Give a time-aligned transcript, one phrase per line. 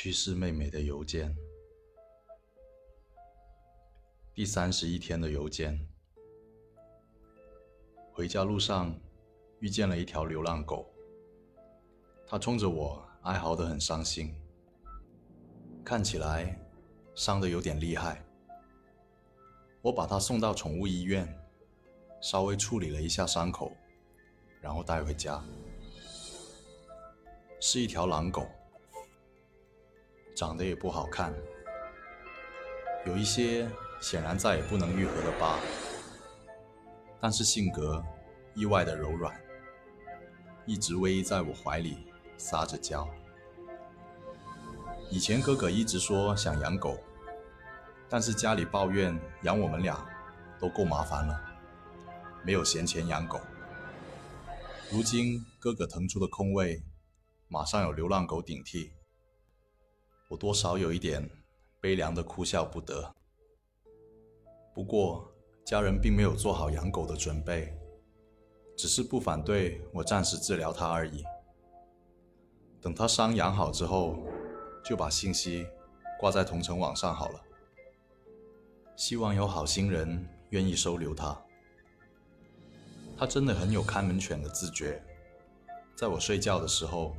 [0.00, 1.36] 去世妹妹的邮件，
[4.32, 5.76] 第三十一天的邮件。
[8.12, 8.96] 回家路上
[9.58, 10.88] 遇见了一条流浪狗，
[12.28, 14.32] 它冲着我哀嚎得很伤心，
[15.84, 16.56] 看起来
[17.16, 18.24] 伤得有点厉害。
[19.82, 21.26] 我把它送到宠物医院，
[22.20, 23.72] 稍微处理了一下伤口，
[24.60, 25.42] 然后带回家。
[27.58, 28.46] 是一条狼狗。
[30.38, 31.34] 长得也不好看，
[33.04, 33.68] 有一些
[34.00, 35.58] 显然再也不能愈合的疤，
[37.20, 38.00] 但是性格
[38.54, 39.34] 意外的柔软，
[40.64, 42.06] 一直偎依在我怀里
[42.36, 43.04] 撒着娇。
[45.10, 46.96] 以前哥哥一直说想养狗，
[48.08, 50.08] 但是家里抱怨养我们俩
[50.60, 51.36] 都够麻烦了，
[52.44, 53.40] 没有闲钱养狗。
[54.88, 56.84] 如今哥哥腾出的空位，
[57.48, 58.92] 马上有流浪狗顶替。
[60.28, 61.28] 我多少有一点
[61.80, 63.14] 悲凉的哭笑不得。
[64.74, 65.32] 不过
[65.64, 67.74] 家人并没有做好养狗的准备，
[68.76, 71.24] 只是不反对我暂时治疗它而已。
[72.80, 74.18] 等它伤养好之后，
[74.84, 75.66] 就把信息
[76.20, 77.40] 挂在同城网上好了。
[78.96, 81.36] 希望有好心人愿意收留它。
[83.16, 85.02] 它真的很有看门犬的自觉，
[85.96, 87.16] 在我睡觉的时候，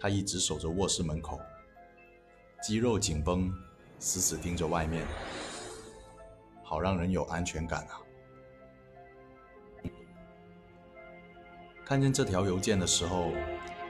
[0.00, 1.38] 它一直守着卧室门口。
[2.60, 3.52] 肌肉紧绷，
[3.98, 5.06] 死死盯着外面，
[6.64, 8.00] 好让人有安全感啊！
[11.84, 13.32] 看见这条邮件的时候，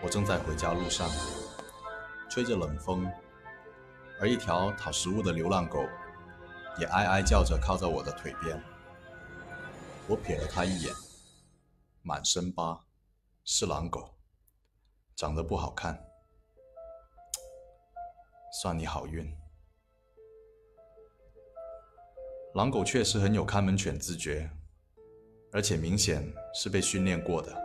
[0.03, 1.09] 我正在回家路上，
[2.31, 3.11] 吹着冷风，
[4.21, 5.85] 而一条讨食物的流浪狗
[6.79, 8.63] 也哀哀叫着靠在我的腿边。
[10.07, 10.95] 我瞥了它一眼，
[12.03, 12.85] 满身疤，
[13.45, 14.15] 是狼狗，
[15.17, 16.08] 长得不好看。
[18.61, 19.25] 算你好运。
[22.55, 24.51] 狼狗确实很有看门犬自觉，
[25.53, 27.57] 而且明显是被训练过的。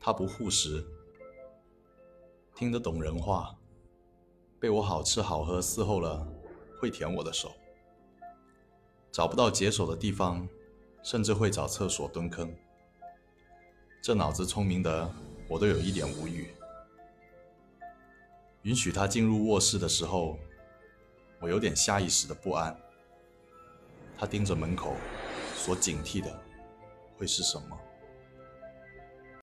[0.00, 0.82] 它不护食，
[2.54, 3.54] 听得懂人话，
[4.58, 6.26] 被我好吃好喝伺候了，
[6.80, 7.52] 会舔我的手。
[9.10, 10.48] 找不到解手的地方，
[11.02, 12.50] 甚至会找厕所蹲坑。
[14.02, 15.14] 这脑子聪明的，
[15.46, 16.54] 我都有一点无语。
[18.62, 20.38] 允许他进入卧室的时候，
[21.40, 22.76] 我有点下意识的不安。
[24.16, 24.94] 他盯着门口，
[25.56, 26.40] 所警惕的
[27.16, 27.76] 会是什么？